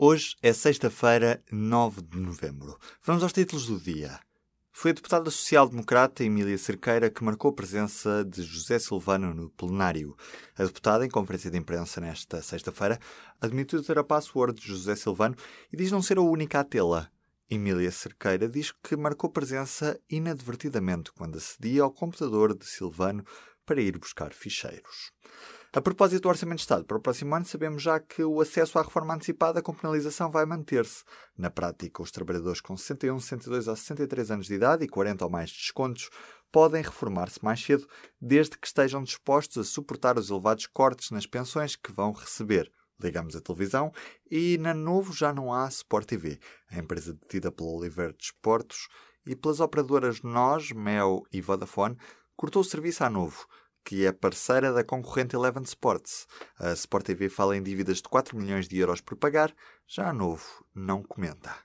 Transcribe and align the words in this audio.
Hoje 0.00 0.36
é 0.40 0.52
sexta-feira, 0.52 1.42
9 1.50 2.02
de 2.02 2.20
novembro. 2.20 2.78
Vamos 3.02 3.20
aos 3.20 3.32
títulos 3.32 3.66
do 3.66 3.80
dia. 3.80 4.20
Foi 4.70 4.92
a 4.92 4.94
deputada 4.94 5.28
social-democrata 5.28 6.22
Emília 6.22 6.56
Cerqueira 6.56 7.10
que 7.10 7.24
marcou 7.24 7.50
a 7.50 7.54
presença 7.54 8.24
de 8.24 8.44
José 8.44 8.78
Silvano 8.78 9.34
no 9.34 9.50
plenário. 9.50 10.16
A 10.56 10.62
deputada, 10.62 11.04
em 11.04 11.10
conferência 11.10 11.50
de 11.50 11.58
imprensa 11.58 12.00
nesta 12.00 12.40
sexta-feira, 12.40 12.96
admitiu 13.40 13.82
ter 13.82 13.98
a 13.98 14.04
password 14.04 14.60
de 14.60 14.68
José 14.68 14.94
Silvano 14.94 15.34
e 15.72 15.76
diz 15.76 15.90
não 15.90 16.00
ser 16.00 16.18
a 16.18 16.22
única 16.22 16.60
a 16.60 16.64
tê-la. 16.64 17.10
Emília 17.50 17.90
Cerqueira 17.90 18.48
diz 18.48 18.70
que 18.70 18.96
marcou 18.96 19.28
presença 19.28 19.98
inadvertidamente 20.08 21.10
quando 21.10 21.38
acedia 21.38 21.82
ao 21.82 21.90
computador 21.90 22.56
de 22.56 22.64
Silvano 22.66 23.24
para 23.68 23.82
ir 23.82 23.98
buscar 23.98 24.32
ficheiros. 24.32 25.12
A 25.74 25.82
propósito 25.82 26.22
do 26.22 26.30
Orçamento 26.30 26.56
de 26.56 26.62
Estado 26.62 26.86
para 26.86 26.96
o 26.96 27.00
próximo 27.02 27.34
ano, 27.34 27.44
sabemos 27.44 27.82
já 27.82 28.00
que 28.00 28.24
o 28.24 28.40
acesso 28.40 28.78
à 28.78 28.82
reforma 28.82 29.12
antecipada 29.12 29.60
com 29.60 29.74
penalização 29.74 30.30
vai 30.30 30.46
manter-se. 30.46 31.04
Na 31.36 31.50
prática, 31.50 32.02
os 32.02 32.10
trabalhadores 32.10 32.62
com 32.62 32.74
61, 32.74 33.20
62 33.20 33.68
ou 33.68 33.76
63 33.76 34.30
anos 34.30 34.46
de 34.46 34.54
idade 34.54 34.86
e 34.86 34.88
40 34.88 35.22
ou 35.22 35.30
mais 35.30 35.50
descontos 35.50 36.08
podem 36.50 36.82
reformar-se 36.82 37.44
mais 37.44 37.62
cedo, 37.62 37.86
desde 38.18 38.56
que 38.56 38.66
estejam 38.66 39.02
dispostos 39.02 39.58
a 39.58 39.64
suportar 39.70 40.18
os 40.18 40.30
elevados 40.30 40.66
cortes 40.66 41.10
nas 41.10 41.26
pensões 41.26 41.76
que 41.76 41.92
vão 41.92 42.12
receber. 42.12 42.72
Ligamos 42.98 43.36
a 43.36 43.40
televisão 43.42 43.92
e 44.30 44.56
na 44.56 44.72
Novo 44.72 45.12
já 45.12 45.34
não 45.34 45.52
há 45.52 45.68
Sport 45.68 46.06
TV. 46.06 46.40
A 46.70 46.78
empresa 46.78 47.12
detida 47.12 47.52
pela 47.52 47.68
Oliver 47.68 48.14
Desportos 48.16 48.88
e 49.26 49.36
pelas 49.36 49.60
operadoras 49.60 50.22
NOS, 50.22 50.72
Mel 50.72 51.22
e 51.30 51.42
Vodafone 51.42 51.98
cortou 52.38 52.62
o 52.62 52.64
serviço 52.64 53.02
à 53.02 53.10
Novo 53.10 53.48
que 53.84 54.04
é 54.04 54.12
parceira 54.12 54.70
da 54.70 54.84
concorrente 54.84 55.34
Eleven 55.34 55.62
Sports. 55.62 56.26
A 56.58 56.72
Sport 56.74 57.06
TV 57.06 57.30
fala 57.30 57.56
em 57.56 57.62
dívidas 57.62 57.96
de 57.98 58.02
4 58.02 58.36
milhões 58.36 58.68
de 58.68 58.76
euros 58.76 59.00
por 59.00 59.16
pagar, 59.16 59.50
já 59.86 60.10
a 60.10 60.12
Novo 60.12 60.44
não 60.74 61.02
comenta. 61.02 61.56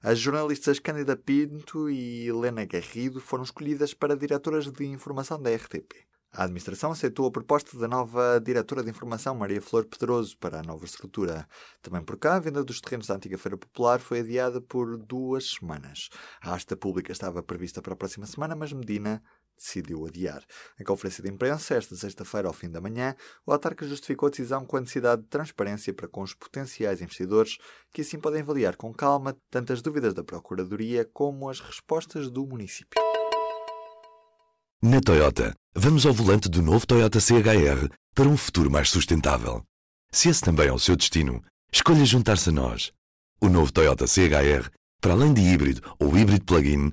As 0.00 0.20
jornalistas 0.20 0.78
Cândida 0.78 1.16
Pinto 1.16 1.90
e 1.90 2.28
Helena 2.28 2.64
Garrido 2.64 3.20
foram 3.20 3.42
escolhidas 3.42 3.94
para 3.94 4.16
diretoras 4.16 4.70
de 4.70 4.84
informação 4.84 5.42
da 5.42 5.52
RTP. 5.52 6.06
A 6.34 6.44
administração 6.44 6.92
aceitou 6.92 7.26
a 7.26 7.30
proposta 7.30 7.76
da 7.78 7.86
nova 7.86 8.40
diretora 8.40 8.82
de 8.82 8.88
informação, 8.88 9.34
Maria 9.34 9.60
Flor 9.60 9.84
Pedroso, 9.84 10.34
para 10.38 10.60
a 10.60 10.62
nova 10.62 10.86
estrutura. 10.86 11.46
Também 11.82 12.02
por 12.02 12.16
cá, 12.16 12.36
a 12.36 12.40
venda 12.40 12.64
dos 12.64 12.80
terrenos 12.80 13.06
da 13.06 13.16
antiga 13.16 13.36
Feira 13.36 13.58
Popular 13.58 14.00
foi 14.00 14.20
adiada 14.20 14.58
por 14.58 14.96
duas 14.96 15.50
semanas. 15.50 16.08
A 16.40 16.54
asta 16.54 16.74
pública 16.74 17.12
estava 17.12 17.42
prevista 17.42 17.82
para 17.82 17.92
a 17.92 17.96
próxima 17.96 18.24
semana, 18.24 18.56
mas 18.56 18.72
Medina 18.72 19.22
decidiu 19.62 20.06
adiar. 20.06 20.42
Em 20.78 20.84
conferência 20.84 21.22
de 21.22 21.30
imprensa, 21.30 21.74
esta 21.74 21.94
sexta-feira, 21.94 22.48
ao 22.48 22.54
fim 22.54 22.68
da 22.68 22.80
manhã, 22.80 23.14
o 23.46 23.52
autarca 23.52 23.86
justificou 23.86 24.26
a 24.26 24.30
decisão 24.30 24.66
com 24.66 24.76
a 24.76 24.80
necessidade 24.80 25.22
de 25.22 25.28
transparência 25.28 25.94
para 25.94 26.08
com 26.08 26.22
os 26.22 26.34
potenciais 26.34 27.00
investidores, 27.00 27.58
que 27.92 28.02
assim 28.02 28.18
podem 28.18 28.42
avaliar 28.42 28.76
com 28.76 28.92
calma 28.92 29.36
tanto 29.50 29.72
as 29.72 29.80
dúvidas 29.80 30.12
da 30.12 30.24
Procuradoria 30.24 31.08
como 31.12 31.48
as 31.48 31.60
respostas 31.60 32.30
do 32.30 32.46
município. 32.46 33.00
Na 34.82 35.00
Toyota, 35.00 35.54
vamos 35.74 36.04
ao 36.04 36.12
volante 36.12 36.48
do 36.48 36.60
novo 36.60 36.84
Toyota 36.84 37.20
CHR 37.20 37.88
para 38.14 38.28
um 38.28 38.36
futuro 38.36 38.70
mais 38.70 38.90
sustentável. 38.90 39.62
Se 40.12 40.28
esse 40.28 40.42
também 40.42 40.66
é 40.66 40.72
o 40.72 40.78
seu 40.78 40.96
destino, 40.96 41.42
escolha 41.72 42.04
juntar-se 42.04 42.50
a 42.50 42.52
nós. 42.52 42.92
O 43.40 43.48
novo 43.48 43.72
Toyota 43.72 44.06
CHR, 44.06 44.68
para 45.00 45.12
além 45.12 45.32
de 45.32 45.40
híbrido 45.40 45.80
ou 45.98 46.16
híbrido 46.18 46.44
plug-in, 46.44 46.92